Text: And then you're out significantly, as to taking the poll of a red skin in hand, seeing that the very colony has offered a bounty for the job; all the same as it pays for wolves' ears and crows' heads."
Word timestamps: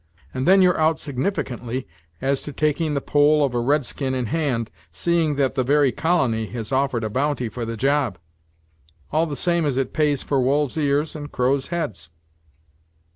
And 0.33 0.47
then 0.47 0.63
you're 0.63 0.79
out 0.79 0.97
significantly, 0.97 1.87
as 2.21 2.41
to 2.41 2.51
taking 2.51 2.95
the 2.95 3.01
poll 3.01 3.43
of 3.45 3.53
a 3.53 3.59
red 3.59 3.85
skin 3.85 4.15
in 4.15 4.25
hand, 4.25 4.71
seeing 4.91 5.35
that 5.35 5.53
the 5.53 5.63
very 5.63 5.91
colony 5.91 6.47
has 6.47 6.71
offered 6.71 7.03
a 7.03 7.09
bounty 7.11 7.49
for 7.49 7.65
the 7.65 7.77
job; 7.77 8.17
all 9.11 9.27
the 9.27 9.35
same 9.35 9.63
as 9.63 9.77
it 9.77 9.93
pays 9.93 10.23
for 10.23 10.41
wolves' 10.41 10.75
ears 10.75 11.15
and 11.15 11.31
crows' 11.31 11.67
heads." 11.67 12.09